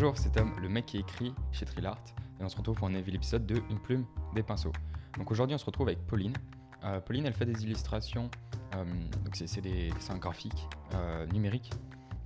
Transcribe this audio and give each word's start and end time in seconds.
Bonjour, 0.00 0.16
c'est 0.16 0.30
Tom, 0.30 0.52
le 0.62 0.68
mec 0.68 0.86
qui 0.86 0.98
écrit 0.98 1.34
chez 1.50 1.66
Trilart, 1.66 1.98
et 2.38 2.44
on 2.44 2.48
se 2.48 2.56
retrouve 2.56 2.76
pour 2.76 2.86
un 2.86 2.92
nouvel 2.92 3.16
épisode 3.16 3.44
de 3.46 3.60
Une 3.68 3.80
plume, 3.80 4.04
des 4.32 4.44
pinceaux. 4.44 4.70
Donc 5.16 5.28
aujourd'hui, 5.32 5.56
on 5.56 5.58
se 5.58 5.64
retrouve 5.64 5.88
avec 5.88 6.06
Pauline. 6.06 6.34
Euh, 6.84 7.00
Pauline, 7.00 7.26
elle 7.26 7.32
fait 7.32 7.46
des 7.46 7.64
illustrations, 7.64 8.30
euh, 8.76 8.84
donc 9.24 9.34
c'est 9.34 9.60
des 9.60 9.90
dessins 9.90 10.16
graphiques, 10.16 10.68
euh, 10.94 11.26
numériques, 11.26 11.72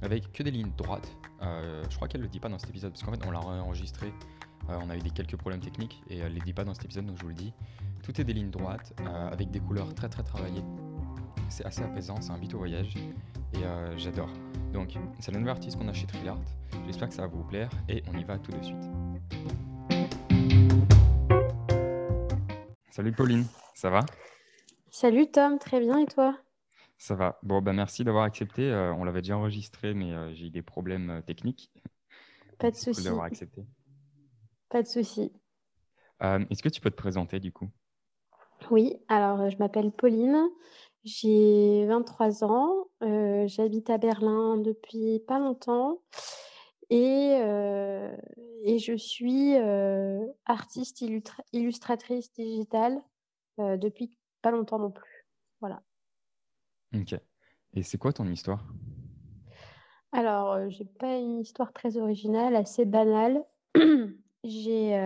avec 0.02 0.30
que 0.32 0.42
des 0.42 0.50
lignes 0.50 0.74
droites. 0.76 1.16
Je 1.40 1.96
crois 1.96 2.08
qu'elle 2.08 2.20
le 2.20 2.28
dit 2.28 2.40
pas 2.40 2.50
dans 2.50 2.58
cet 2.58 2.68
épisode, 2.68 2.92
parce 2.92 3.04
qu'en 3.04 3.12
fait, 3.12 3.26
on 3.26 3.30
l'a 3.30 3.40
enregistré, 3.40 4.12
on 4.68 4.90
a 4.90 4.96
eu 4.98 5.00
des 5.00 5.08
quelques 5.08 5.36
problèmes 5.36 5.62
techniques, 5.62 6.02
et 6.10 6.18
elle 6.18 6.34
les 6.34 6.42
dit 6.42 6.52
pas 6.52 6.64
dans 6.64 6.74
cet 6.74 6.84
épisode, 6.84 7.06
donc 7.06 7.16
je 7.16 7.22
vous 7.22 7.30
le 7.30 7.34
dis. 7.34 7.54
Tout 8.02 8.20
est 8.20 8.24
des 8.24 8.34
lignes 8.34 8.50
droites, 8.50 8.92
avec 9.32 9.50
des 9.50 9.60
couleurs 9.60 9.94
très 9.94 10.10
très 10.10 10.24
travaillées. 10.24 10.62
C'est 11.52 11.66
assez 11.66 11.82
apaisant, 11.82 12.18
c'est 12.22 12.30
un 12.30 12.38
vite 12.38 12.54
au 12.54 12.58
voyage, 12.58 12.96
et 13.52 13.62
euh, 13.62 13.94
j'adore. 13.98 14.30
Donc, 14.72 14.94
c'est 15.20 15.32
le 15.32 15.38
nouvel 15.38 15.50
artiste 15.50 15.76
qu'on 15.76 15.86
a 15.86 15.92
chez 15.92 16.06
Trilart. 16.06 16.40
J'espère 16.86 17.08
que 17.08 17.14
ça 17.14 17.20
va 17.22 17.28
vous 17.28 17.44
plaire 17.44 17.68
et 17.90 18.02
on 18.08 18.18
y 18.18 18.24
va 18.24 18.38
tout 18.38 18.52
de 18.52 18.62
suite. 18.62 18.82
Salut 22.90 23.12
Pauline, 23.12 23.44
ça 23.74 23.90
va? 23.90 24.00
Salut 24.88 25.30
Tom, 25.30 25.58
très 25.58 25.80
bien 25.80 25.98
et 25.98 26.06
toi? 26.06 26.38
Ça 26.96 27.14
va. 27.16 27.38
Bon, 27.42 27.60
bah 27.60 27.74
merci 27.74 28.02
d'avoir 28.02 28.24
accepté. 28.24 28.72
Euh, 28.72 28.94
on 28.94 29.04
l'avait 29.04 29.20
déjà 29.20 29.36
enregistré, 29.36 29.92
mais 29.92 30.14
euh, 30.14 30.32
j'ai 30.32 30.46
eu 30.46 30.50
des 30.50 30.62
problèmes 30.62 31.22
techniques. 31.26 31.70
Pas 32.58 32.70
de 32.70 32.76
souci. 32.76 33.04
d'avoir 33.04 33.26
accepté. 33.26 33.66
Pas 34.70 34.82
de 34.82 34.88
souci. 34.88 35.30
Est-ce 36.22 36.62
que 36.62 36.70
tu 36.70 36.80
peux 36.80 36.90
te 36.90 36.96
présenter 36.96 37.40
du 37.40 37.52
coup? 37.52 37.68
Oui, 38.70 38.96
alors 39.08 39.50
je 39.50 39.58
m'appelle 39.58 39.90
Pauline, 39.90 40.48
j'ai 41.04 41.84
23 41.86 42.44
ans, 42.44 42.86
euh, 43.02 43.46
j'habite 43.48 43.90
à 43.90 43.98
Berlin 43.98 44.56
depuis 44.56 45.20
pas 45.20 45.38
longtemps 45.38 46.00
et, 46.90 47.38
euh, 47.40 48.14
et 48.64 48.78
je 48.78 48.96
suis 48.96 49.56
euh, 49.56 50.26
artiste 50.46 51.00
illustra- 51.00 51.44
illustratrice 51.52 52.32
digitale 52.32 53.00
depuis 53.58 54.16
pas 54.40 54.50
longtemps 54.50 54.78
non 54.78 54.90
plus. 54.90 55.26
Voilà. 55.60 55.82
Ok. 56.94 57.14
Et 57.74 57.82
c'est 57.82 57.98
quoi 57.98 58.12
ton 58.12 58.26
histoire? 58.26 58.64
Alors, 60.12 60.68
j'ai 60.68 60.84
pas 60.84 61.16
une 61.16 61.40
histoire 61.40 61.72
très 61.72 61.96
originale, 61.96 62.54
assez 62.56 62.84
banale. 62.84 63.44
J'ai 64.44 64.98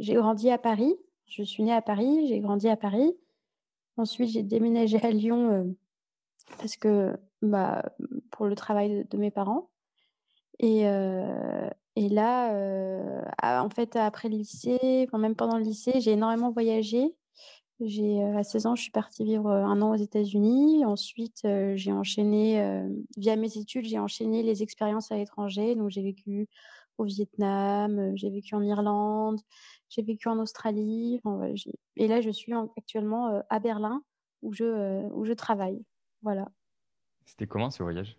grandi 0.00 0.50
à 0.50 0.58
Paris. 0.58 0.96
Je 1.26 1.42
suis 1.42 1.62
née 1.62 1.72
à 1.72 1.82
Paris, 1.82 2.26
j'ai 2.28 2.40
grandi 2.40 2.68
à 2.68 2.76
Paris. 2.76 3.14
Ensuite, 3.96 4.30
j'ai 4.30 4.42
déménagé 4.42 5.00
à 5.02 5.10
Lyon 5.10 5.50
euh, 5.50 5.64
parce 6.58 6.76
que 6.76 7.16
bah, 7.42 7.82
pour 8.30 8.46
le 8.46 8.54
travail 8.54 9.06
de, 9.10 9.16
mes 9.16 9.30
parents. 9.30 9.70
Et, 10.58 10.86
euh, 10.86 11.68
et 11.96 12.08
là, 12.08 12.54
euh, 12.54 13.22
en 13.42 13.70
fait, 13.70 13.96
après 13.96 14.28
le 14.28 14.36
lycée, 14.36 15.08
même 15.12 15.34
pendant 15.34 15.56
le 15.56 15.64
lycée, 15.64 16.00
j'ai 16.00 16.12
énormément 16.12 16.50
voyagé. 16.50 17.14
J'ai, 17.80 18.22
à 18.22 18.42
16 18.42 18.66
ans, 18.66 18.74
je 18.74 18.82
suis 18.82 18.90
partie 18.90 19.22
vivre 19.22 19.50
un 19.50 19.82
an 19.82 19.92
aux 19.92 19.96
États-Unis. 19.96 20.84
Ensuite, 20.86 21.46
j'ai 21.74 21.92
enchaîné, 21.92 22.86
via 23.18 23.36
mes 23.36 23.58
études, 23.58 23.84
j'ai 23.84 23.98
enchaîné 23.98 24.42
les 24.42 24.62
expériences 24.62 25.12
à 25.12 25.16
l'étranger. 25.16 25.74
Donc, 25.74 25.90
j'ai 25.90 26.02
vécu 26.02 26.48
au 26.98 27.04
Vietnam, 27.04 27.98
euh, 27.98 28.12
j'ai 28.14 28.30
vécu 28.30 28.54
en 28.54 28.62
Irlande, 28.62 29.40
j'ai 29.88 30.02
vécu 30.02 30.28
en 30.28 30.38
Australie. 30.38 31.20
Enfin, 31.24 31.36
voilà, 31.36 31.54
j'ai- 31.54 31.74
et 31.96 32.08
là, 32.08 32.20
je 32.20 32.30
suis 32.30 32.54
en- 32.54 32.72
actuellement 32.76 33.28
euh, 33.28 33.40
à 33.50 33.58
Berlin 33.60 34.02
où 34.42 34.52
je, 34.52 34.64
euh, 34.64 35.08
où 35.12 35.24
je 35.24 35.32
travaille. 35.32 35.82
Voilà. 36.22 36.48
C'était 37.24 37.46
comment 37.46 37.70
ce 37.70 37.82
voyage? 37.82 38.18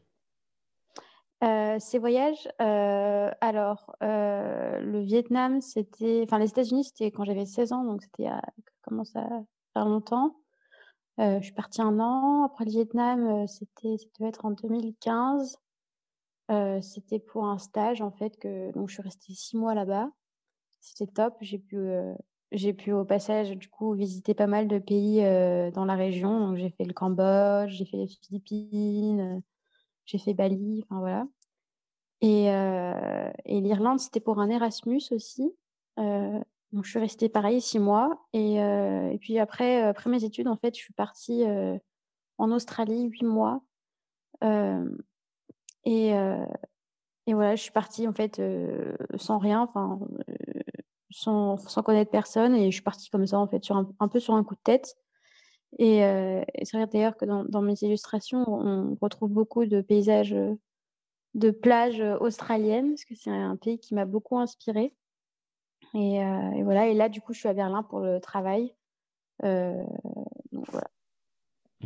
Euh, 1.43 1.77
ces 1.79 1.99
voyages, 1.99 2.47
alors 2.59 3.95
le 4.01 4.99
Vietnam, 5.01 5.61
c'était, 5.61 6.23
enfin 6.25 6.39
les 6.39 6.49
États-Unis, 6.49 6.85
c'était 6.85 7.11
quand 7.11 7.25
j'avais 7.25 7.45
16 7.45 7.73
ans, 7.73 7.83
donc 7.83 8.01
c'était 8.01 8.23
y 8.23 8.27
a- 8.27 8.41
ça 9.03 9.19
à 9.19 9.43
faire 9.73 9.85
longtemps. 9.87 10.35
Je 11.19 11.39
suis 11.41 11.53
partie 11.53 11.81
un 11.81 11.99
an. 11.99 12.43
Après 12.43 12.65
le 12.65 12.71
Vietnam, 12.71 13.47
c'était, 13.47 13.97
ça 13.97 14.05
devait 14.17 14.29
être 14.29 14.45
en 14.45 14.51
2015. 14.51 15.57
Euh, 16.49 16.81
c'était 16.81 17.19
pour 17.19 17.45
un 17.45 17.57
stage 17.57 18.01
en 18.01 18.11
fait 18.11 18.37
que 18.37 18.71
donc 18.71 18.87
je 18.87 18.93
suis 18.93 19.03
restée 19.03 19.33
six 19.33 19.57
mois 19.57 19.73
là-bas. 19.75 20.09
C'était 20.79 21.11
top. 21.11 21.35
J'ai 21.41 21.59
pu, 21.59 21.77
euh, 21.77 22.13
j'ai 22.51 22.73
pu 22.73 22.93
au 22.93 23.03
passage 23.03 23.51
du 23.51 23.67
coup 23.69 23.93
visiter 23.93 24.33
pas 24.33 24.47
mal 24.47 24.67
de 24.67 24.79
pays 24.79 25.23
euh, 25.23 25.71
dans 25.71 25.85
la 25.85 25.95
région. 25.95 26.39
Donc 26.39 26.57
j'ai 26.57 26.69
fait 26.69 26.85
le 26.85 26.93
Cambodge, 26.93 27.71
j'ai 27.71 27.85
fait 27.85 27.97
les 27.97 28.07
Philippines, 28.07 29.41
j'ai 30.05 30.17
fait 30.17 30.33
Bali. 30.33 30.83
Enfin 30.85 30.99
voilà. 30.99 31.27
Et, 32.21 32.45
et 32.47 33.61
l'Irlande, 33.61 33.99
c'était 33.99 34.19
pour 34.19 34.39
un 34.39 34.49
Erasmus 34.49 35.03
aussi. 35.11 35.53
Donc, 35.97 36.83
je 36.83 36.89
suis 36.89 36.99
restée 36.99 37.29
pareil 37.29 37.61
six 37.61 37.77
mois. 37.77 38.25
Et, 38.33 38.55
et 38.55 39.17
puis 39.19 39.37
après, 39.37 39.83
après 39.83 40.09
mes 40.09 40.23
études, 40.23 40.47
en 40.47 40.57
fait, 40.57 40.73
je 40.75 40.79
suis 40.79 40.93
partie 40.93 41.43
en 42.39 42.51
Australie 42.51 43.03
huit 43.03 43.23
mois. 43.23 43.61
Et, 45.87 46.13
euh, 46.13 46.45
et 47.27 47.33
voilà, 47.33 47.55
je 47.55 47.61
suis 47.61 47.71
partie 47.71 48.05
en 48.09 48.13
fait 48.13 48.39
euh, 48.39 48.93
sans 49.15 49.37
rien, 49.37 49.61
enfin, 49.61 49.99
euh, 50.29 50.33
sans, 51.11 51.55
sans 51.55 51.81
connaître 51.81 52.11
personne. 52.11 52.53
Et 52.55 52.65
je 52.71 52.75
suis 52.75 52.83
partie 52.83 53.09
comme 53.09 53.25
ça, 53.25 53.39
en 53.39 53.47
fait, 53.47 53.63
sur 53.63 53.77
un, 53.77 53.89
un 54.01 54.09
peu 54.09 54.19
sur 54.19 54.33
un 54.33 54.43
coup 54.43 54.55
de 54.55 54.61
tête. 54.61 54.97
Et, 55.79 56.03
euh, 56.03 56.43
et 56.55 56.65
c'est 56.65 56.75
vrai 56.75 56.87
d'ailleurs 56.87 57.15
que 57.15 57.23
dans, 57.23 57.61
mes 57.61 57.75
illustrations, 57.81 58.43
on 58.47 58.97
retrouve 59.01 59.29
beaucoup 59.31 59.65
de 59.65 59.79
paysages 59.79 60.35
de 61.35 61.51
plages 61.51 62.01
australiennes, 62.19 62.89
parce 62.89 63.05
que 63.05 63.15
c'est 63.15 63.29
un 63.29 63.55
pays 63.55 63.79
qui 63.79 63.95
m'a 63.95 64.05
beaucoup 64.05 64.37
inspirée. 64.37 64.93
Et, 65.93 66.21
voilà, 66.63 66.87
et 66.87 66.93
là, 66.93 67.07
du 67.07 67.21
coup, 67.21 67.33
je 67.33 67.39
suis 67.39 67.49
à 67.49 67.53
Berlin 67.53 67.83
pour 67.83 68.01
le 68.01 68.19
travail. 68.19 68.73
Et 69.43 69.85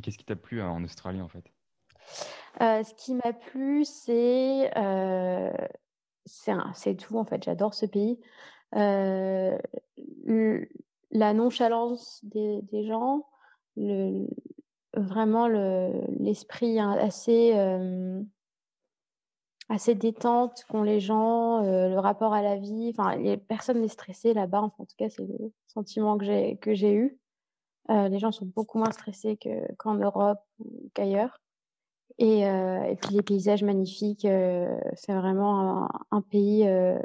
qu'est-ce 0.01 0.18
qui 0.18 0.25
t'a 0.25 0.35
plu 0.35 0.59
en 0.62 0.83
Australie 0.83 1.22
en 1.22 1.28
fait? 1.28 1.51
Euh, 2.59 2.84
ce 2.84 2.94
qui 2.95 3.16
m'a 3.16 3.34
plu, 3.34 3.85
c'est 3.85 4.72
euh, 4.78 5.51
c'est 6.25 6.95
tout, 6.95 7.17
en 7.17 7.25
fait. 7.25 7.44
J'adore 7.44 7.73
ce 7.73 7.85
pays. 7.85 8.19
Euh, 8.75 9.57
la 11.12 11.34
nonchalance 11.34 12.19
des, 12.23 12.62
gens, 12.85 13.25
vraiment 14.95 15.47
le- 15.47 16.06
l'esprit 16.19 16.79
assez, 16.79 17.53
détente 19.95 20.66
qu'ont 20.69 20.83
les 20.83 21.00
gens, 21.00 21.62
le 21.62 22.00
rapport 22.00 22.33
à 22.33 22.41
la 22.41 22.57
vie. 22.57 22.94
Enfin, 22.97 23.18
personne 23.47 23.81
n'est 23.81 23.88
stressée 23.88 24.33
là-bas. 24.33 24.62
Enfin, 24.62 24.83
en 24.83 24.85
tout 24.85 24.95
cas, 24.97 25.09
c'est 25.09 25.25
le 25.25 25.51
sentiment 25.68 26.18
que 26.18 26.25
j'ai 26.25 26.57
que 26.57 26.73
j'ai 26.73 26.94
eu. 26.94 27.18
Les 27.89 28.19
gens 28.19 28.31
sont 28.31 28.45
beaucoup 28.45 28.78
moins 28.78 28.91
stressés 28.91 29.38
que, 29.38 29.73
qu'en 29.75 29.95
Europe 29.95 30.39
ou 30.59 30.89
qu'ailleurs. 30.94 31.41
Et, 32.17 32.47
euh, 32.47 32.83
et 32.83 32.95
puis 32.95 33.16
les 33.16 33.22
paysages 33.22 33.63
magnifiques. 33.63 34.25
euh, 34.25 34.77
c'est 34.95 35.13
vraiment 35.13 35.89
un, 36.11 36.22
pays 36.22 36.67
euh, 36.67 36.99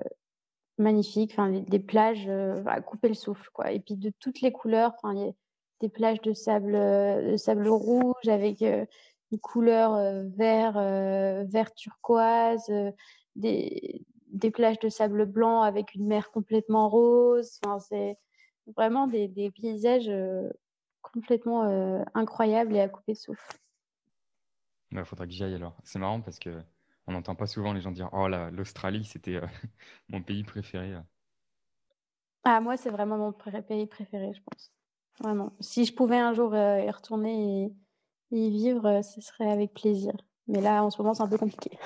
magnifique. 0.79 1.33
Enfin, 1.33 1.51
des 1.51 1.79
plages 1.79 2.29
à 2.67 2.81
couper 2.81 3.09
le 3.09 3.15
souffle, 3.15 3.49
quoi. 3.53 3.73
Et 3.73 3.81
puis 3.81 3.97
de 3.97 4.13
toutes 4.21 4.41
les 4.41 4.53
couleurs. 4.53 4.93
Enfin, 5.03 5.33
des 5.81 5.89
plages 5.89 6.21
de 6.23 6.33
sable, 6.33 6.73
de 6.73 7.37
sable 7.37 7.69
rouge 7.69 8.29
avec 8.29 8.63
une 8.63 9.39
couleur 9.41 10.25
vert, 10.37 10.75
vert 11.47 11.75
turquoise, 11.75 12.71
des, 13.37 14.03
des 14.29 14.51
plages 14.51 14.79
de 14.79 14.89
sable 14.89 15.27
blanc 15.27 15.63
avec 15.63 15.95
une 15.95 16.07
mer 16.07 16.31
complètement 16.31 16.89
rose. 16.89 17.59
Enfin, 17.65 17.79
c'est 17.79 18.19
vraiment 18.77 19.07
des, 19.07 19.29
des 19.29 19.51
paysages 19.51 20.11
complètement 21.03 21.63
incroyables 22.15 22.75
et 22.75 22.81
à 22.81 22.89
couper 22.89 23.13
le 23.13 23.17
souffle. 23.17 23.59
Il 24.93 25.05
faudra 25.05 25.27
que 25.27 25.33
j'y 25.33 25.45
aille 25.45 25.55
alors. 25.55 25.77
C'est 25.85 25.99
marrant 25.99 26.21
parce 26.21 26.39
que 26.39 26.63
on 27.07 27.13
n'entend 27.13 27.35
pas 27.35 27.47
souvent 27.47 27.73
les 27.73 27.81
gens 27.81 27.93
dire 27.93 28.09
Oh 28.13 28.29
là, 28.29 28.51
l'Australie, 28.51 29.05
c'était 29.05 29.37
euh, 29.37 29.47
mon 30.09 30.23
pays 30.23 30.45
préféré. 30.45 30.95
euh. 30.95 31.01
Ah, 32.45 32.61
moi, 32.61 32.77
c'est 32.77 32.91
vraiment 32.91 33.17
mon 33.17 33.33
pays 33.33 33.87
préféré, 33.87 34.33
je 34.35 34.41
pense. 34.43 34.73
Vraiment. 35.21 35.53
Si 35.61 35.85
je 35.85 35.95
pouvais 35.95 36.19
un 36.19 36.33
jour 36.35 36.55
euh, 36.55 36.81
y 36.81 36.91
retourner 36.91 37.65
et, 37.65 38.37
y 38.39 38.51
vivre, 38.51 38.87
euh, 38.87 39.03
ce 39.03 39.21
serait 39.21 39.51
avec 39.51 39.75
plaisir. 39.75 40.13
Mais 40.47 40.61
là, 40.61 40.83
en 40.85 40.91
ce 40.91 40.99
moment, 40.99 41.15
c'est 41.15 41.23
un 41.23 41.29
peu 41.29 41.39
compliqué. 41.39 41.79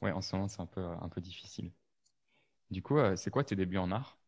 Ouais, 0.00 0.12
en 0.12 0.20
ce 0.22 0.34
moment, 0.34 0.48
c'est 0.48 0.60
un 0.62 0.66
peu, 0.66 0.82
un 0.82 1.08
peu 1.08 1.20
difficile. 1.20 1.72
Du 2.70 2.82
coup, 2.82 2.96
c'est 3.16 3.30
quoi 3.30 3.44
tes 3.44 3.56
débuts 3.56 3.78
en 3.78 3.90
art? 3.90 4.18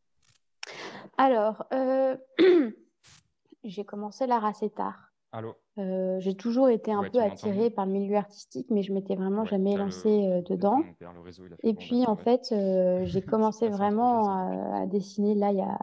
Alors, 1.16 1.64
j'ai 3.64 3.84
commencé 3.84 4.26
l'art 4.26 4.44
assez 4.44 4.70
tard. 4.70 5.12
Allô? 5.32 5.56
Euh, 5.80 6.20
j'ai 6.20 6.34
toujours 6.34 6.68
été 6.68 6.92
un 6.92 7.00
Ouais, 7.02 7.10
peu 7.10 7.20
attirée 7.20 7.70
par 7.70 7.86
le 7.86 7.92
milieu 7.92 8.16
artistique, 8.16 8.66
mais 8.70 8.82
je 8.82 8.92
m'étais 8.92 9.14
vraiment 9.14 9.44
Ouais, 9.44 9.50
jamais 9.50 9.72
le- 9.72 9.78
lancée 9.78 10.28
euh, 10.28 10.42
dedans. 10.42 10.82
père, 10.98 11.22
réseau, 11.22 11.44
Et 11.62 11.74
puis, 11.74 12.04
en 12.06 12.16
fait, 12.16 12.52
euh, 12.52 13.02
j'ai 13.06 13.20
commencé 13.26 13.68
vraiment 13.68 14.28
à, 14.28 14.82
à 14.82 14.86
dessiner 14.86 15.34
là, 15.34 15.52
il 15.52 15.58
y 15.58 15.62
a, 15.62 15.78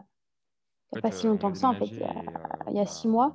il 0.92 0.94
n'y 0.94 0.98
a 0.98 1.02
pas 1.02 1.10
si 1.10 1.26
longtemps 1.26 1.50
que 1.50 1.58
ça, 1.58 1.70
en 1.70 1.74
fait, 1.74 1.86
il 1.86 2.00
y 2.00 2.04
a, 2.04 2.14
il 2.70 2.76
y 2.76 2.80
a 2.80 2.86
six 2.86 3.08
mois. 3.08 3.34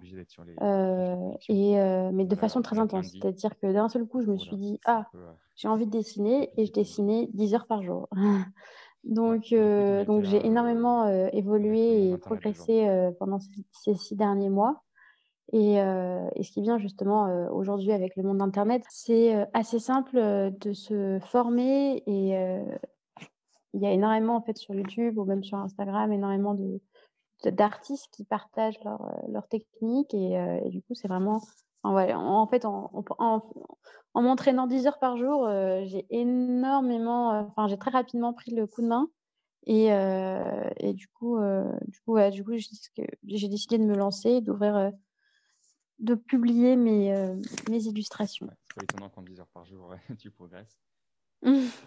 et, 1.50 1.75
mais 2.13 2.25
de 2.25 2.36
façon 2.36 2.62
très 2.62 2.80
intense. 2.80 3.12
C'est-à-dire 3.19 3.57
que 3.60 3.71
d'un 3.71 3.89
seul 3.89 4.06
coup, 4.06 4.21
je 4.21 4.27
me 4.27 4.38
suis 4.38 4.56
dit, 4.56 4.80
ah, 4.86 5.07
j'ai 5.56 5.68
envie 5.68 5.86
de 5.86 5.92
dessiner 5.92 6.50
et 6.57 6.65
je 6.65 6.71
dessinais 6.71 7.30
10 7.33 7.54
heures 7.54 7.68
par 7.68 7.83
jour. 7.83 8.07
donc, 9.04 9.54
donc 9.54 10.24
j'ai 10.24 10.45
énormément 10.45 11.07
évolué 11.33 12.12
et 12.12 12.18
progressé 12.18 12.88
pendant 13.19 13.39
ces, 13.71 13.95
six 13.95 14.15
derniers 14.15 14.50
mois. 14.50 14.83
Et, 15.53 15.75
et, 15.75 16.44
ce 16.44 16.51
qui 16.51 16.61
bien 16.61 16.79
justement 16.79 17.27
aujourd'hui 17.51 17.91
avec 17.91 18.15
le 18.15 18.23
monde 18.23 18.39
d'Internet, 18.39 18.83
c'est 18.89 19.47
assez 19.53 19.77
simple 19.77 20.17
de 20.17 20.73
se 20.73 21.19
former 21.19 22.01
et 22.07 22.35
il 23.73 23.81
y 23.81 23.85
a 23.85 23.91
énormément 23.91 24.35
en 24.35 24.41
fait 24.41 24.57
sur 24.57 24.73
YouTube 24.73 25.19
ou 25.19 25.25
même 25.25 25.44
sur 25.44 25.59
Instagram, 25.59 26.11
énormément 26.11 26.55
de, 26.55 26.81
d'artistes 27.51 28.09
qui 28.11 28.23
partagent 28.23 28.83
leur, 28.83 29.11
leur 29.27 29.47
technique 29.47 30.13
et, 30.13 30.69
du 30.69 30.81
coup 30.81 30.95
c'est 30.95 31.07
vraiment 31.07 31.41
en, 31.83 32.47
fait 32.47 32.65
en, 32.65 32.89
en, 33.19 33.41
en 34.13 34.21
m'entraînant 34.21 34.67
10 34.67 34.88
heures 34.88 35.00
par 35.00 35.17
jour 35.17 35.47
j'ai 35.83 36.05
énormément 36.09 37.29
enfin 37.47 37.67
j'ai 37.67 37.77
très 37.77 37.91
rapidement 37.91 38.33
pris 38.33 38.51
le 38.51 38.67
coup 38.67 38.81
de 38.81 38.88
main 38.88 39.07
et, 39.65 40.94
du 40.94 41.07
coup 41.09 41.38
du 41.88 42.00
coup 42.05 42.17
j'ai 42.17 43.47
décidé 43.50 43.77
de 43.77 43.85
me 43.85 43.95
lancer 43.95 44.41
d'ouvrir 44.41 44.91
de 46.03 46.15
publier 46.15 46.75
mes, 46.75 47.35
mes 47.69 47.83
illustrations 47.83 48.47
c'est 48.65 48.75
pas 48.75 48.83
étonnant 48.83 49.09
qu'en 49.09 49.21
10 49.21 49.39
heures 49.39 49.47
par 49.47 49.65
jour 49.65 49.95
tu 50.19 50.29
progresses 50.31 50.77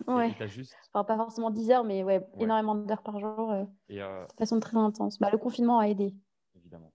ouais. 0.07 0.35
juste... 0.49 0.75
pas 0.93 1.05
forcément 1.05 1.51
10 1.51 1.71
heures, 1.71 1.85
mais 1.85 2.03
ouais, 2.03 2.27
énormément 2.39 2.75
d'heures 2.75 3.03
par 3.03 3.19
jour, 3.19 3.51
euh, 3.53 3.65
euh, 3.91 4.27
de 4.27 4.33
façon 4.39 4.61
très 4.61 4.77
intense. 4.77 5.19
Bah, 5.19 5.29
le 5.31 5.39
confinement 5.39 5.79
a 5.79 5.89
aidé. 5.89 6.15
Évidemment. 6.55 6.93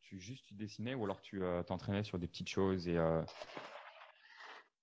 Tu 0.00 0.18
juste 0.18 0.46
tu 0.46 0.54
dessinais 0.54 0.94
ou 0.94 1.04
alors 1.04 1.20
tu 1.20 1.42
euh, 1.42 1.62
t'entraînais 1.62 2.02
sur 2.02 2.18
des 2.18 2.26
petites 2.26 2.48
choses 2.48 2.88
et 2.88 2.98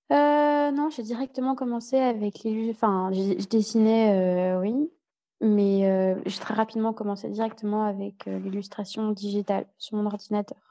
non, 0.10 0.90
j'ai 0.90 1.04
directement 1.04 1.56
commencé 1.56 1.98
avec 1.98 2.44
les. 2.44 2.70
Enfin, 2.72 3.10
je 3.14 3.48
dessinais, 3.48 4.56
oui, 4.58 4.92
mais 5.40 6.16
j'ai 6.26 6.40
très 6.40 6.54
rapidement 6.54 6.94
commencé 6.94 7.30
directement 7.30 7.86
avec 7.86 8.26
l'illustration 8.26 9.12
digitale 9.12 9.66
sur 9.78 9.98
mon 9.98 10.06
ordinateur. 10.06 10.67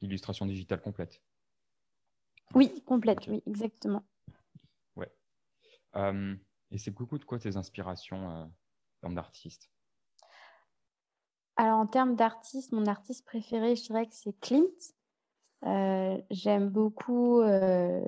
Illustration 0.00 0.46
digitale 0.46 0.80
complète. 0.80 1.22
Oui, 2.54 2.82
complète, 2.86 3.26
oui, 3.28 3.42
exactement. 3.46 4.04
Ouais. 4.96 5.10
et 6.70 6.78
c'est 6.78 6.90
beaucoup 6.90 7.18
de 7.18 7.24
quoi 7.24 7.38
tes 7.38 7.56
inspirations 7.56 8.30
euh, 8.30 8.44
en 8.44 9.00
termes 9.00 9.14
d'artiste 9.14 9.70
Alors, 11.56 11.78
en 11.78 11.86
termes 11.86 12.16
d'artiste, 12.16 12.72
mon 12.72 12.86
artiste 12.86 13.24
préféré, 13.26 13.76
je 13.76 13.84
dirais 13.84 14.06
que 14.06 14.14
c'est 14.14 14.38
Clint. 14.40 14.64
Euh, 15.66 16.20
j'aime 16.30 16.68
beaucoup, 16.68 17.40
euh, 17.40 18.04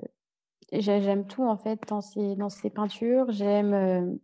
j'aime 0.71 1.27
tout 1.27 1.43
en 1.43 1.57
fait 1.57 1.81
dans 1.87 2.01
ses, 2.01 2.35
dans 2.35 2.49
ses 2.49 2.69
peintures. 2.69 3.31
J'aime 3.31 4.19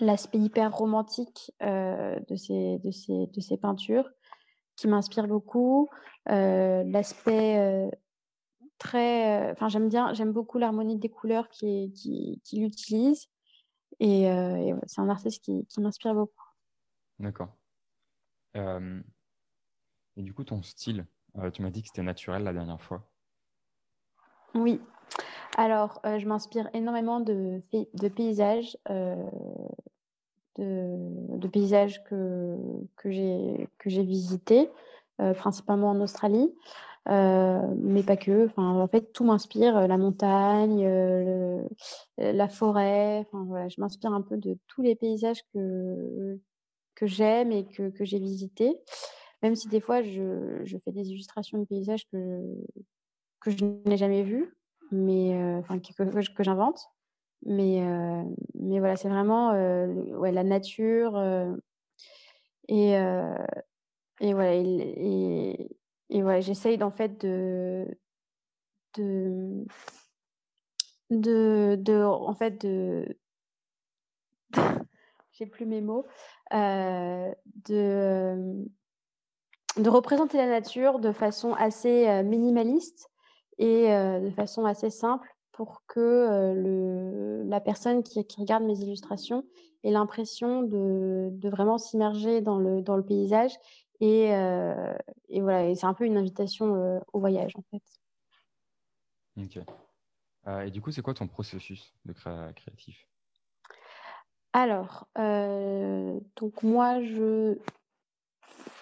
l'aspect 0.00 0.38
hyper 0.38 0.76
romantique 0.76 1.52
de, 1.60 2.36
ses, 2.36 2.78
de, 2.78 2.90
ses, 2.90 3.26
de 3.28 3.40
ses 3.40 3.56
peintures 3.56 4.10
qui 4.76 4.88
m'inspire 4.88 5.26
beaucoup. 5.26 5.88
l'aspect 6.26 7.90
très. 8.82 9.50
Euh, 9.50 9.52
enfin, 9.52 9.68
j'aime 9.68 9.88
bien, 9.88 10.12
j'aime 10.12 10.32
beaucoup 10.32 10.58
l'harmonie 10.58 10.98
des 10.98 11.08
couleurs 11.08 11.48
qu'il 11.48 11.92
qui, 11.92 12.40
qui 12.44 12.62
utilise. 12.62 13.28
Et, 14.00 14.30
euh, 14.30 14.76
c'est 14.86 15.00
un 15.00 15.08
artiste 15.08 15.44
qui, 15.44 15.64
qui 15.66 15.80
m'inspire 15.80 16.14
beaucoup. 16.14 16.44
D'accord. 17.18 17.56
et 18.54 20.22
du 20.22 20.34
coup, 20.34 20.44
ton 20.44 20.62
style, 20.62 21.06
euh, 21.38 21.50
tu 21.50 21.62
m'as 21.62 21.70
dit 21.70 21.82
que 21.82 21.88
c'était 21.88 22.02
naturel 22.02 22.42
la 22.42 22.52
dernière 22.52 22.82
fois. 22.82 23.08
Oui. 24.54 24.80
Alors, 25.56 26.00
je 26.04 26.26
m'inspire 26.26 26.68
énormément 26.72 27.20
de, 27.20 27.60
de 27.72 28.08
paysages, 28.08 28.76
de, 30.56 31.48
paysages 31.48 32.02
que, 32.04 32.56
que 32.96 33.10
j'ai 33.10 34.02
visités, 34.02 34.70
principalement 35.36 35.90
en 35.90 36.00
Australie. 36.00 36.52
Euh, 37.08 37.74
mais 37.78 38.02
pas 38.02 38.16
que. 38.16 38.46
Enfin, 38.46 38.62
en 38.80 38.88
fait, 38.88 39.12
tout 39.12 39.24
m'inspire, 39.24 39.76
euh, 39.76 39.86
la 39.86 39.98
montagne, 39.98 40.84
euh, 40.86 41.66
la 42.18 42.48
forêt. 42.48 43.18
Enfin, 43.20 43.44
voilà, 43.44 43.68
je 43.68 43.80
m'inspire 43.80 44.12
un 44.12 44.22
peu 44.22 44.36
de 44.36 44.56
tous 44.68 44.82
les 44.82 44.94
paysages 44.94 45.42
que, 45.52 46.38
que 46.94 47.06
j'aime 47.06 47.52
et 47.52 47.64
que, 47.66 47.90
que 47.90 48.04
j'ai 48.04 48.18
visités. 48.18 48.80
Même 49.42 49.56
si 49.56 49.68
des 49.68 49.80
fois, 49.80 50.02
je, 50.02 50.60
je, 50.64 50.78
fais 50.78 50.92
des 50.92 51.10
illustrations 51.10 51.58
de 51.58 51.64
paysages 51.64 52.06
que, 52.12 52.40
que 53.40 53.50
je 53.50 53.64
n'ai 53.86 53.96
jamais 53.96 54.22
vus, 54.22 54.54
mais 54.92 55.34
enfin, 55.58 55.80
que, 55.80 55.92
que, 56.32 56.44
j'invente. 56.44 56.88
Mais, 57.44 57.80
mais 58.54 58.78
voilà, 58.78 58.96
c'est 58.96 59.08
vraiment 59.08 59.52
ouais, 59.52 60.32
la 60.32 60.44
nature. 60.44 61.18
et, 62.68 62.92
et 64.20 64.34
voilà, 64.34 64.54
et, 64.54 65.68
et 66.10 66.22
ouais, 66.22 66.42
j'essaye 66.42 66.82
en 66.82 66.90
fait 66.90 67.20
de, 67.20 67.86
de, 71.10 71.76
de, 71.76 72.04
en 72.04 72.34
fait 72.34 72.60
de, 72.60 73.18
j'ai 75.32 75.46
plus 75.46 75.66
mes 75.66 75.80
mots, 75.80 76.06
euh, 76.52 77.32
de, 77.68 78.66
de 79.76 79.88
représenter 79.88 80.36
la 80.36 80.46
nature 80.46 80.98
de 80.98 81.12
façon 81.12 81.54
assez 81.54 82.08
euh, 82.08 82.22
minimaliste 82.22 83.10
et 83.58 83.92
euh, 83.92 84.20
de 84.20 84.30
façon 84.30 84.64
assez 84.64 84.90
simple 84.90 85.31
pour 85.52 85.84
que 85.86 86.54
le, 86.54 87.42
la 87.44 87.60
personne 87.60 88.02
qui, 88.02 88.24
qui, 88.24 88.40
regarde 88.40 88.64
mes 88.64 88.80
illustrations 88.80 89.44
ait 89.84 89.90
l'impression 89.90 90.62
de, 90.62 91.28
de, 91.30 91.48
vraiment 91.48 91.78
s'immerger 91.78 92.40
dans 92.40 92.58
le, 92.58 92.82
dans 92.82 92.96
le 92.96 93.04
paysage 93.04 93.52
et, 94.00 94.30
et 95.28 95.40
voilà, 95.40 95.66
et 95.68 95.74
c'est 95.74 95.86
un 95.86 95.94
peu 95.94 96.04
une 96.04 96.16
invitation 96.16 97.00
au 97.12 97.20
voyage 97.20 97.52
en 97.56 97.62
fait. 97.70 97.82
Ok. 99.36 99.58
Euh, 100.46 100.62
et 100.62 100.70
du 100.70 100.80
coup, 100.80 100.90
c'est 100.90 101.02
quoi 101.02 101.14
ton 101.14 101.28
processus 101.28 101.94
de 102.04 102.12
créatif? 102.12 103.06
Alors, 104.52 105.06
donc 105.16 106.62
moi, 106.62 107.02
je, 107.02 107.58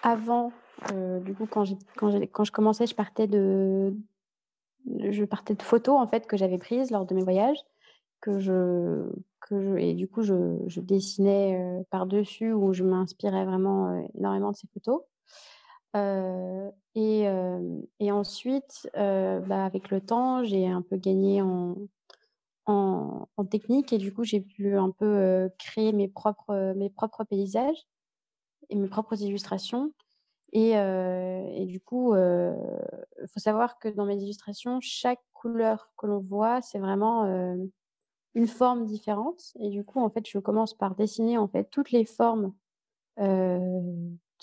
avant, 0.03 0.51
du 0.89 1.33
coup, 1.33 1.45
quand, 1.45 1.65
quand, 1.95 2.19
quand, 2.31 2.43
je 2.43 2.51
commençais, 2.51 2.87
je 2.87 2.95
partais 2.95 3.27
de, 3.27 3.95
je 4.85 5.23
partais 5.25 5.55
de 5.55 5.61
photos 5.61 5.95
en 5.99 6.07
fait 6.07 6.27
que 6.27 6.37
j'avais 6.37 6.57
prises 6.57 6.91
lors 6.91 7.05
de 7.05 7.13
mes 7.13 7.23
voyages, 7.23 7.59
que 8.21 8.39
je, 8.39 9.09
que 9.41 9.61
je 9.61 9.77
et 9.77 9.93
du 9.93 10.07
coup, 10.07 10.23
je, 10.23 10.57
je 10.67 10.81
dessinais 10.81 11.83
par 11.89 12.05
dessus 12.05 12.53
où 12.53 12.73
je 12.73 12.83
m'inspirais 12.83 13.45
vraiment 13.45 14.07
énormément 14.15 14.51
de 14.51 14.57
ces 14.57 14.67
photos 14.67 15.01
et, 16.95 17.25
et 17.99 18.11
ensuite, 18.11 18.89
bah, 18.93 19.65
avec 19.65 19.89
le 19.89 20.01
temps, 20.01 20.43
j'ai 20.43 20.67
un 20.67 20.81
peu 20.81 20.97
gagné 20.97 21.41
en, 21.41 21.75
en, 22.65 23.27
en, 23.37 23.45
technique 23.45 23.91
et 23.93 23.97
du 23.97 24.13
coup, 24.13 24.23
j'ai 24.23 24.41
pu 24.41 24.75
un 24.77 24.91
peu 24.91 25.49
créer 25.57 25.91
mes 25.91 26.07
propres, 26.07 26.73
mes 26.75 26.89
propres 26.89 27.23
paysages 27.23 27.87
et 28.69 28.75
mes 28.75 28.87
propres 28.87 29.21
illustrations. 29.21 29.91
Et, 30.53 30.71
et 30.71 31.65
du 31.65 31.79
coup, 31.79 32.13
il 32.15 33.27
faut 33.27 33.39
savoir 33.39 33.79
que 33.79 33.87
dans 33.87 34.05
mes 34.05 34.17
illustrations, 34.17 34.79
chaque 34.81 35.21
couleur 35.33 35.91
que 35.97 36.07
l'on 36.07 36.19
voit, 36.19 36.61
c'est 36.61 36.79
vraiment 36.79 37.23
une 38.35 38.47
forme 38.47 38.85
différente. 38.85 39.53
Et 39.59 39.69
du 39.69 39.83
coup, 39.83 39.99
en 39.99 40.09
fait, 40.09 40.27
je 40.27 40.39
commence 40.39 40.73
par 40.73 40.95
dessiner 40.95 41.37
en 41.37 41.47
fait 41.47 41.69
toutes 41.71 41.91
les 41.91 42.05
formes 42.05 42.53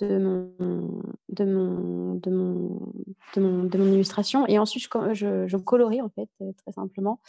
de 0.00 0.18
mon, 0.18 1.02
de 1.28 1.44
mon, 1.44 2.14
de 2.14 2.30
mon, 2.30 2.92
de 3.34 3.40
mon, 3.40 3.64
de 3.64 3.78
mon 3.78 3.92
illustration. 3.92 4.46
Et 4.46 4.58
ensuite, 4.58 4.84
je, 4.84 5.14
je, 5.14 5.46
je 5.46 5.56
colorie, 5.56 6.00
en 6.00 6.08
fait, 6.08 6.28
euh, 6.40 6.52
très 6.52 6.72
simplement. 6.72 7.20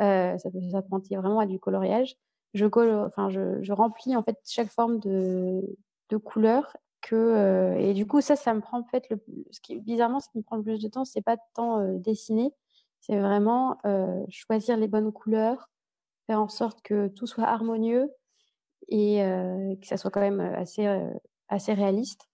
Euh, 0.00 0.36
ça 0.38 0.50
peut 0.50 0.60
s'apprendre 0.70 1.04
vraiment 1.10 1.40
à 1.40 1.46
du 1.46 1.58
coloriage. 1.58 2.16
Je, 2.54 2.66
enfin, 2.66 3.30
je, 3.30 3.62
je, 3.62 3.72
remplis, 3.72 4.14
en 4.16 4.22
fait, 4.22 4.38
chaque 4.44 4.70
forme 4.70 4.98
de, 5.00 5.62
de 6.10 6.16
couleur. 6.16 6.76
Euh, 7.12 7.74
et 7.74 7.94
du 7.94 8.06
coup, 8.06 8.20
ça, 8.20 8.36
ça 8.36 8.54
me 8.54 8.60
prend, 8.60 8.80
en 8.80 8.84
fait, 8.84 9.08
le, 9.10 9.22
ce 9.50 9.60
qui, 9.60 9.80
bizarrement, 9.80 10.20
ce 10.20 10.28
qui 10.28 10.38
me 10.38 10.42
prend 10.42 10.56
le 10.56 10.62
plus 10.62 10.80
de 10.80 10.88
temps, 10.88 11.04
c'est 11.04 11.22
pas 11.22 11.36
tant 11.54 11.80
euh, 11.80 11.98
dessiner, 11.98 12.54
c'est 13.00 13.18
vraiment 13.18 13.78
euh, 13.84 14.24
choisir 14.30 14.76
les 14.76 14.88
bonnes 14.88 15.12
couleurs, 15.12 15.70
faire 16.26 16.40
en 16.40 16.48
sorte 16.48 16.82
que 16.82 17.08
tout 17.08 17.26
soit 17.26 17.44
harmonieux 17.44 18.10
et 18.88 19.18
que 19.80 19.86
ça 19.86 19.96
soit 19.96 20.10
quand 20.10 20.20
même 20.20 20.40
assez 20.40 20.86
assez 21.48 21.74
réaliste. 21.74 22.28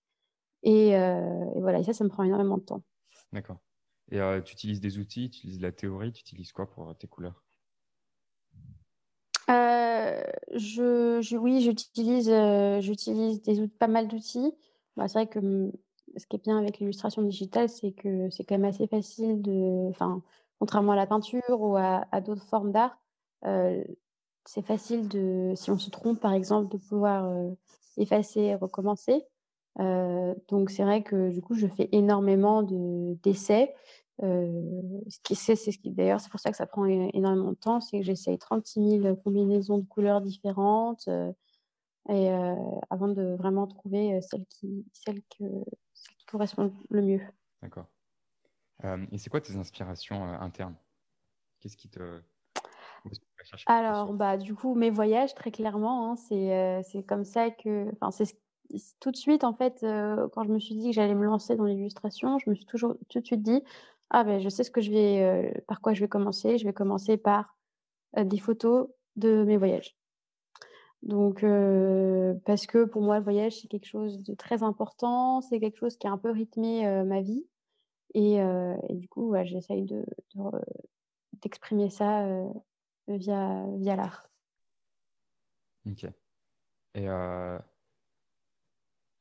Et, 0.62 0.96
euh, 0.96 1.44
et, 1.54 1.60
voilà, 1.60 1.78
et 1.80 1.84
ça, 1.84 1.92
ça 1.92 2.04
me 2.04 2.08
prend 2.08 2.24
énormément 2.24 2.58
de 2.58 2.64
temps. 2.64 2.82
D'accord. 3.32 3.58
Et 4.10 4.20
euh, 4.20 4.40
tu 4.40 4.54
utilises 4.54 4.80
des 4.80 4.98
outils, 4.98 5.30
tu 5.30 5.38
utilises 5.38 5.60
la 5.60 5.72
théorie, 5.72 6.12
tu 6.12 6.20
utilises 6.20 6.52
quoi 6.52 6.68
pour 6.68 6.96
tes 6.96 7.06
couleurs? 7.06 7.44
Heu, 9.48 10.22
je 10.54 11.36
oui, 11.36 11.60
j'utilise, 11.62 12.28
heu, 12.30 12.80
j'utilise 12.80 13.40
pas 13.78 13.86
mal 13.86 14.08
d'outils. 14.08 14.52
Bah, 14.96 15.08
c'est 15.08 15.14
vrai 15.18 15.26
que, 15.26 15.38
mmh, 15.38 15.72
ce 16.16 16.26
qui 16.26 16.36
est 16.36 16.42
bien 16.42 16.58
avec 16.58 16.78
l'illustration 16.78 17.22
digitale, 17.22 17.68
c'est 17.68 17.92
que 17.92 18.28
c'est 18.30 18.44
quand 18.44 18.56
même 18.58 18.68
assez 18.68 18.86
facile 18.86 19.40
de 19.42 19.88
enfin, 19.90 20.22
contrairement 20.58 20.92
à 20.92 20.96
la 20.96 21.06
peinture 21.06 21.42
ou 21.60 21.76
à 21.76 22.04
d'autres 22.20 22.44
formes 22.46 22.72
d'art, 22.72 22.98
heu, 23.46 23.84
c'est 24.44 24.62
facile 24.62 25.08
de 25.08 25.52
si 25.56 25.70
on 25.70 25.78
se 25.78 25.90
trompe, 25.90 26.20
par 26.20 26.32
exemple, 26.34 26.70
de 26.72 26.78
pouvoir, 26.78 27.30
effacer 27.96 28.40
et 28.42 28.54
recommencer. 28.54 29.24
Donc 30.48 30.70
c'est 30.70 30.82
vrai 30.84 31.02
que, 31.02 31.30
du 31.30 31.40
coup, 31.42 31.54
je 31.54 31.66
fais 31.66 31.88
énormément 31.92 32.62
de 32.62 33.14
d'essais 33.22 33.74
ce 34.20 35.18
qui 35.22 35.34
c'est 35.34 35.56
c'est 35.56 35.72
ce 35.72 35.78
qui 35.78 35.90
d'ailleurs, 35.90 36.20
c'est 36.20 36.30
pour 36.30 36.40
ça 36.40 36.50
que 36.50 36.56
ça 36.56 36.66
prend 36.66 36.84
énormément 36.86 37.50
de 37.52 37.56
temps, 37.56 37.80
c'est 37.80 37.98
que 38.00 38.04
j'essaye 38.04 38.38
36 38.38 38.80
000 38.80 39.16
combinaisons 39.16 39.78
de 39.78 39.86
couleurs 39.86 40.20
différentes, 40.20 41.06
heu 41.08 41.32
et 42.08 42.30
heu, 42.30 42.54
avant 42.90 43.08
de 43.08 43.36
vraiment 43.36 43.66
trouver, 43.66 44.20
celle 44.22 44.46
qui 44.46 44.86
celle 44.92 45.22
que 45.22 45.44
celle 45.94 46.16
qui 46.16 46.26
correspond 46.26 46.72
le 46.90 47.02
mieux. 47.02 47.20
D'accord. 47.62 47.86
Et 49.12 49.18
c'est 49.18 49.30
quoi 49.30 49.40
tes 49.40 49.56
inspirations, 49.56 50.24
internes? 50.24 50.76
Qu'est-ce 51.60 51.76
qui 51.76 51.88
te 51.90 52.22
Alors, 53.66 54.14
bah, 54.14 54.36
du 54.36 54.54
coup, 54.54 54.74
mes 54.74 54.90
voyages 54.90 55.34
très 55.34 55.50
clairement, 55.50 56.10
hein, 56.12 56.16
c'est, 56.16 56.82
c'est 56.84 57.02
comme 57.02 57.24
ça 57.24 57.50
que 57.50 57.88
enfin, 58.00 58.10
c'est 58.10 58.36
tout 59.00 59.10
de 59.10 59.16
suite, 59.16 59.44
en 59.44 59.54
fait, 59.54 59.80
quand 60.32 60.44
je 60.44 60.50
me 60.52 60.58
suis 60.58 60.74
dit 60.76 60.88
que 60.90 60.94
j'allais 60.94 61.14
me 61.14 61.24
lancer 61.24 61.56
dans 61.56 61.64
l'illustration, 61.64 62.38
je 62.38 62.50
me 62.50 62.54
suis 62.54 62.66
toujours 62.66 62.96
tout 63.08 63.20
de 63.20 63.26
suite 63.26 63.42
dit: 63.42 63.62
«Ah 64.10 64.24
beh, 64.24 64.40
je 64.40 64.48
sais 64.48 64.64
ce 64.64 64.70
que 64.70 64.80
je 64.80 64.90
vais, 64.90 65.22
heu, 65.58 65.62
par 65.66 65.80
quoi 65.80 65.94
je 65.94 66.00
vais 66.00 66.08
commencer. 66.08 66.58
Je 66.58 66.64
vais 66.66 66.72
commencer 66.74 67.16
par, 67.18 67.56
heu, 68.18 68.24
des 68.24 68.38
photos 68.40 68.88
de 69.16 69.44
mes 69.44 69.56
voyages». 69.58 69.94
Donc 71.02 71.44
heu, 71.44 72.40
parce 72.44 72.66
que 72.66 72.84
pour 72.84 73.02
moi, 73.02 73.18
le 73.18 73.24
voyage, 73.24 73.60
c'est 73.60 73.68
quelque 73.68 73.86
chose 73.86 74.20
de 74.22 74.34
très 74.34 74.62
important, 74.64 75.40
c'est 75.40 75.60
quelque 75.60 75.76
chose 75.78 75.96
qui 75.96 76.06
a 76.08 76.10
un 76.12 76.18
peu 76.18 76.30
rythmé, 76.30 76.84
ma 77.04 77.20
vie 77.22 77.46
et 78.14 78.40
du 78.90 79.08
coup, 79.08 79.34
j'essaye 79.44 79.84
de 79.84 80.04
d'exprimer 81.42 81.90
ça, 81.90 82.26
via 83.08 83.66
via 83.78 83.96
l'art. 83.96 84.30
OK 85.86 86.04
et 86.94 87.08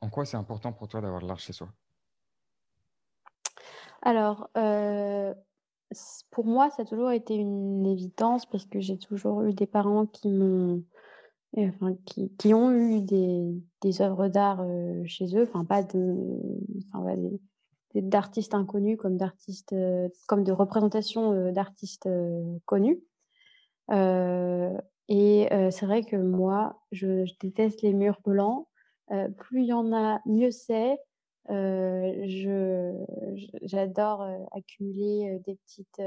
en 0.01 0.09
quoi 0.09 0.25
c'est 0.25 0.37
important 0.37 0.73
pour 0.73 0.87
toi 0.87 1.01
d'avoir 1.01 1.21
de 1.21 1.27
l'art 1.27 1.39
chez 1.39 1.53
soi? 1.53 1.71
Alors, 4.07 4.49
heu, 4.57 5.33
s 5.91 6.23
pour 6.31 6.45
moi, 6.45 6.69
ça 6.69 6.83
a 6.83 6.85
toujours 6.85 7.11
été 7.11 7.35
une 7.35 7.85
évidence 7.85 8.45
parce 8.45 8.65
que 8.65 8.79
j'ai 8.79 8.97
toujours 8.97 9.43
eu 9.43 9.53
des 9.53 9.67
parents 9.67 10.05
qui 10.05 10.29
m'ont 10.29 10.81
enfin 11.57 11.95
qui 12.05 12.31
qui 12.37 12.53
ont 12.53 12.71
eu 12.73 13.01
des 13.01 13.43
des 13.81 14.01
œuvres 14.01 14.29
d'art, 14.29 14.61
heu, 14.63 15.03
chez 15.07 15.35
eux, 15.37 15.43
enfin 15.43 15.65
pas 15.65 15.83
d'artistes 17.95 18.53
inconnus 18.53 18.97
comme 18.97 19.17
d'artistes, 19.17 19.73
heu, 19.73 20.09
comme 20.27 20.43
de 20.45 20.51
représentations, 20.53 21.51
d'artistes, 21.51 22.09
connus. 22.65 23.01
Et 25.09 25.47
c'est 25.71 25.85
vrai 25.85 26.03
que 26.03 26.15
moi, 26.17 26.81
je 26.91 27.25
déteste 27.39 27.81
les 27.81 27.93
murs 27.93 28.21
blancs. 28.25 28.67
Plus 29.37 29.61
il 29.61 29.67
y 29.67 29.73
en 29.73 29.93
a, 29.93 30.19
mieux 30.25 30.51
c'est. 30.51 30.97
Je 31.49 32.93
j'adore, 33.63 34.23
heu, 34.23 34.45
accumuler, 34.51 35.35
heu, 35.35 35.39
des 35.45 35.55
petites, 35.55 36.01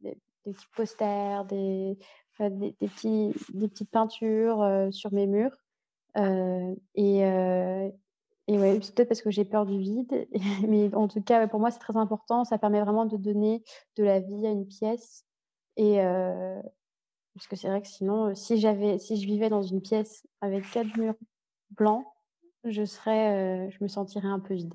des 0.00 0.16
petits 0.44 0.66
posters, 0.76 1.44
des 1.46 1.98
des 2.40 2.72
petits 2.72 3.34
des 3.52 3.68
petites 3.68 3.90
peintures, 3.90 4.88
sur 4.90 5.12
mes 5.12 5.26
murs. 5.26 5.56
Et 6.94 7.22
et 8.50 8.58
ouais, 8.58 8.78
peut-être 8.80 9.08
parce 9.08 9.20
que 9.20 9.30
j'ai 9.30 9.44
peur 9.44 9.66
du 9.66 9.78
vide, 9.78 10.26
mais 10.66 10.94
en 10.94 11.06
tout 11.06 11.20
cas, 11.22 11.46
pour 11.48 11.60
moi, 11.60 11.70
c'est 11.70 11.80
très 11.80 11.96
important. 11.98 12.44
Ça 12.44 12.56
permet 12.58 12.80
vraiment 12.80 13.04
de 13.04 13.16
donner 13.18 13.62
de 13.96 14.04
la 14.04 14.20
vie 14.20 14.46
à 14.46 14.50
une 14.50 14.66
pièce 14.66 15.24
et 15.76 15.98
parce 17.34 17.46
que 17.46 17.56
c'est 17.56 17.68
vrai 17.68 17.80
que 17.82 17.88
sinon, 17.88 18.34
si 18.34 18.58
j'avais 18.58 18.98
si 18.98 19.20
je 19.20 19.26
vivais 19.26 19.48
dans 19.48 19.62
une 19.62 19.80
pièce 19.80 20.26
avec 20.40 20.68
4 20.70 20.96
murs 20.96 21.14
blancs, 21.70 22.04
je 22.64 22.84
serais, 22.84 23.66
heu, 23.68 23.70
je 23.70 23.78
me 23.82 23.88
sentirais 23.88 24.28
un 24.28 24.40
peu 24.40 24.54
vide. 24.54 24.74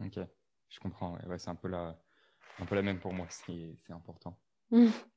OK, 0.00 0.18
je 0.68 0.80
comprends, 0.80 1.14
ouais, 1.14 1.26
ouais, 1.26 1.38
c'est 1.38 1.50
un 1.50 1.54
peu 1.54 1.68
la 1.68 1.98
un 2.60 2.66
peu 2.66 2.74
la 2.74 2.82
même 2.82 3.00
pour 3.00 3.12
moi, 3.14 3.26
c'est 3.30 3.76
c'est 3.86 3.92
important 3.92 4.38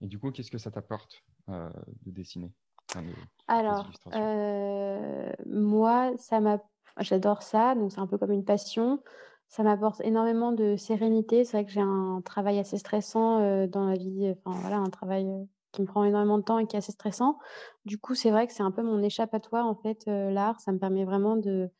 et 0.00 0.06
du 0.06 0.18
coup, 0.18 0.30
qu'est-ce 0.30 0.50
que 0.50 0.58
ça 0.58 0.70
t'apporte, 0.70 1.22
heu, 1.48 1.70
de 2.04 2.10
dessiner? 2.10 2.52
Enfin 2.90 3.02
de 3.02 3.12
tes 3.12 3.20
Alors, 3.48 3.86
heu, 4.14 5.32
moi, 5.46 6.12
ça 6.18 6.40
m'a 6.40 6.60
j'adore 7.00 7.42
ça, 7.42 7.74
donc 7.74 7.92
c'est 7.92 8.00
un 8.00 8.06
peu 8.06 8.18
comme 8.18 8.32
une 8.32 8.44
passion. 8.44 9.02
Ça 9.48 9.62
m'apporte 9.62 10.00
énormément 10.00 10.52
de 10.52 10.76
sérénité. 10.76 11.44
C'est 11.44 11.58
vrai 11.58 11.64
que 11.66 11.70
j'ai 11.72 11.80
un 11.80 12.22
travail 12.24 12.58
assez 12.58 12.78
stressant, 12.78 13.66
dans 13.66 13.84
la 13.86 13.94
vie, 13.96 14.34
enfin 14.44 14.58
voilà, 14.60 14.78
un 14.78 14.90
travail, 14.90 15.26
qui 15.74 15.82
me 15.82 15.86
prend 15.86 16.04
énormément 16.04 16.38
de 16.38 16.44
temps 16.44 16.58
et 16.58 16.66
qui 16.66 16.76
est 16.76 16.78
assez 16.78 16.92
stressant. 16.92 17.38
Du 17.84 17.98
coup, 17.98 18.14
c'est 18.14 18.30
vrai 18.30 18.46
que 18.46 18.52
c'est 18.52 18.62
un 18.62 18.70
peu 18.70 18.82
mon 18.82 19.02
échappatoire, 19.02 19.66
en 19.66 19.74
fait, 19.74 20.06
heu, 20.08 20.30
l'art. 20.30 20.60
Ça 20.60 20.72
me 20.72 20.78
permet 20.78 21.04
vraiment 21.04 21.36
de, 21.36 21.70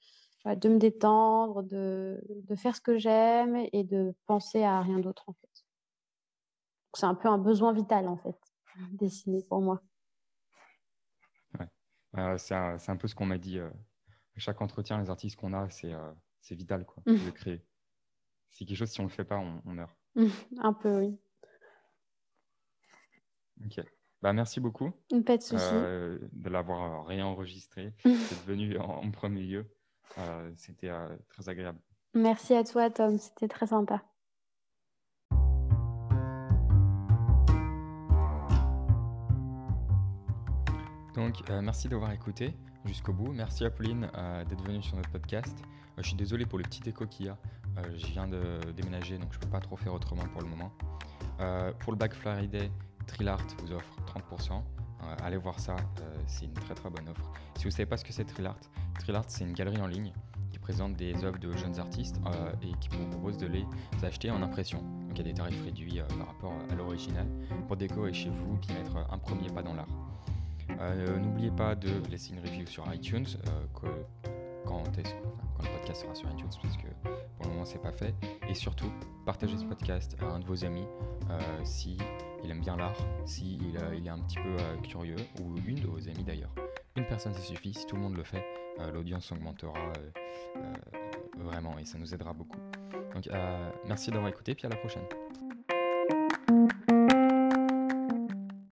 de 0.46 0.68
me 0.68 0.78
détendre, 0.78 1.62
de 1.62 2.22
de 2.30 2.54
faire 2.56 2.76
ce 2.76 2.80
que 2.82 2.98
j'aime 2.98 3.56
et 3.72 3.84
de 3.84 4.14
penser 4.26 4.62
à 4.64 4.80
rien 4.82 4.98
d'autre, 5.00 5.24
en 5.28 5.34
fait. 5.34 5.64
C'est 6.94 7.04
un 7.04 7.14
peu 7.14 7.28
un 7.28 7.36
besoin 7.36 7.74
vital, 7.74 8.08
en 8.08 8.16
fait, 8.16 8.38
dessiner 8.92 9.42
pour 9.42 9.60
moi. 9.60 9.82
Ouais, 11.58 11.66
heu, 12.34 12.38
c'est 12.38 12.54
un 12.54 12.96
peu 12.96 13.08
ce 13.08 13.14
qu'on 13.14 13.26
m'a 13.26 13.38
dit, 13.38 13.58
heu, 13.58 13.72
à 14.36 14.40
chaque 14.40 14.60
entretien, 14.62 15.00
les 15.00 15.10
artistes 15.10 15.36
qu'on 15.36 15.52
a, 15.52 15.68
c'est, 15.70 15.92
c'est 16.40 16.54
vital 16.54 16.84
quoi, 16.86 17.02
de 17.20 17.30
créer. 17.30 17.64
C'est 18.50 18.64
quelque 18.66 18.78
chose, 18.78 18.90
si 18.90 19.00
on 19.00 19.04
le 19.04 19.10
fait 19.10 19.24
pas, 19.26 19.38
on 19.38 19.62
on 19.66 19.72
meurt. 19.72 19.96
Un 20.58 20.72
peu, 20.72 20.98
oui. 20.98 21.18
OK. 23.64 23.80
Bah, 24.22 24.32
merci 24.32 24.58
beaucoup, 24.60 24.90
Pas 25.26 25.36
de 25.36 25.42
souci. 25.42 25.74
heu, 25.74 26.28
de 26.32 26.48
l'avoir, 26.48 27.02
heu, 27.02 27.06
réenregistré, 27.06 27.92
d'être 28.04 28.44
venu 28.46 28.78
en 28.78 29.02
en 29.02 29.10
1er 29.10 29.46
lieu. 29.46 29.70
Heu, 30.18 30.52
c'était, 30.56 30.90
très 31.28 31.48
agréable. 31.48 31.78
Merci 32.14 32.54
à 32.54 32.64
toi, 32.64 32.88
Tom, 32.90 33.18
c'était 33.18 33.48
très 33.48 33.66
sympa. 33.66 34.02
Donc, 41.14 41.42
merci 41.62 41.88
d'avoir 41.88 42.12
écouté 42.12 42.54
jusqu'au 42.84 43.12
bout. 43.12 43.32
Merci 43.32 43.64
à 43.64 43.70
Pauline, 43.70 44.08
heu, 44.16 44.44
d'être 44.46 44.64
venue 44.64 44.82
sur 44.82 44.96
notre 44.96 45.10
podcast. 45.10 45.56
Je 45.98 46.02
suis 46.02 46.16
désolé 46.16 46.44
pour 46.44 46.58
le 46.58 46.64
petit 46.64 46.88
écho 46.88 47.06
qu'il 47.06 47.26
y 47.26 47.28
a. 47.28 47.38
Je 47.96 48.06
viens 48.06 48.26
de 48.26 48.58
déménager, 48.72 49.16
donc 49.18 49.32
je 49.32 49.38
peux 49.38 49.48
pas 49.48 49.60
trop 49.60 49.76
faire 49.76 49.94
autrement 49.94 50.24
pour 50.32 50.42
le 50.42 50.48
moment. 50.48 50.72
Pour 51.80 51.92
le 51.92 51.98
Black 51.98 52.14
Friday, 52.14 52.70
Trilart 53.06 53.46
vous 53.62 53.72
offre 53.72 53.96
30 54.06 54.22
Heu, 55.02 55.06
allez 55.22 55.36
voir 55.36 55.58
ça, 55.60 55.76
heu, 55.76 56.02
c'est 56.26 56.46
une 56.46 56.54
très, 56.54 56.74
très 56.74 56.88
bonne 56.88 57.08
offre. 57.08 57.30
Si 57.56 57.64
vous 57.64 57.70
savez 57.70 57.86
pas 57.86 57.96
ce 57.96 58.04
que 58.04 58.12
c'est 58.12 58.24
Trilart, 58.24 58.56
Trilart, 58.98 59.24
c'est 59.28 59.44
une 59.44 59.52
galerie 59.52 59.80
en 59.80 59.86
ligne 59.86 60.12
qui 60.50 60.58
présente 60.58 60.94
des 60.94 61.24
œuvres 61.24 61.38
de 61.38 61.52
jeunes 61.52 61.78
artistes, 61.78 62.20
heu 62.26 62.52
et 62.62 62.72
qui 62.80 62.88
vous 62.88 63.06
propose 63.10 63.36
de 63.36 63.46
les 63.46 63.66
acheter 64.02 64.30
en 64.30 64.40
impression. 64.42 64.78
Donc 64.78 65.12
il 65.12 65.18
y 65.18 65.20
a 65.20 65.24
des 65.24 65.34
tarifs 65.34 65.62
réduits, 65.62 66.00
par 66.18 66.28
rapport 66.28 66.54
à 66.70 66.74
l'original 66.74 67.26
pour 67.66 67.76
décorer 67.76 68.14
chez 68.14 68.30
vous 68.30 68.56
puis 68.56 68.74
mettre 68.74 68.96
un 68.96 69.18
premier 69.18 69.48
pas 69.50 69.62
dans 69.62 69.74
l'art. 69.74 69.88
Euh, 70.80 71.18
N'oubliez 71.18 71.50
pas 71.50 71.74
de 71.74 71.90
laisser 72.10 72.32
une 72.32 72.40
review 72.40 72.66
sur 72.66 72.92
iTunes 72.92 73.26
euh, 73.46 73.66
quand, 73.74 73.92
quand 74.64 74.82
le 75.62 75.78
podcast 75.78 76.02
sera 76.02 76.14
sur 76.14 76.30
iTunes, 76.30 76.48
parce 76.62 76.76
que 76.76 76.86
pour 77.36 77.46
le 77.46 77.52
moment 77.52 77.64
c'est 77.64 77.82
pas 77.82 77.92
fait. 77.92 78.14
Et 78.48 78.54
surtout, 78.54 78.90
partagez 79.24 79.58
ce 79.58 79.64
podcast 79.64 80.16
à 80.20 80.26
un 80.26 80.38
de 80.38 80.44
vos 80.44 80.64
amis 80.64 80.86
euh, 81.30 81.40
si 81.64 81.98
il 82.44 82.50
aime 82.50 82.60
bien 82.60 82.76
l'art, 82.76 82.96
si 83.24 83.56
il, 83.56 83.76
euh, 83.78 83.94
il 83.96 84.06
est 84.06 84.10
un 84.10 84.18
petit 84.18 84.36
peu 84.36 84.56
euh, 84.60 84.76
curieux, 84.82 85.16
ou 85.40 85.56
une 85.66 85.80
de 85.80 85.86
vos 85.86 86.08
amis 86.08 86.24
d'ailleurs. 86.24 86.54
Une 86.96 87.06
personne 87.06 87.32
ça 87.32 87.40
suffit. 87.40 87.72
Si 87.74 87.86
tout 87.86 87.96
le 87.96 88.02
monde 88.02 88.16
le 88.16 88.22
fait, 88.22 88.44
euh, 88.78 88.92
l'audience 88.92 89.32
augmentera 89.32 89.72
vraiment 91.36 91.78
et 91.78 91.84
ça 91.84 91.98
nous 91.98 92.14
aidera 92.14 92.32
beaucoup. 92.32 92.58
Donc 93.14 93.28
merci 93.86 94.10
d'avoir 94.10 94.28
écouté, 94.28 94.54
puis 94.54 94.66
à 94.66 94.68
la 94.68 94.76
prochaine. 94.76 95.04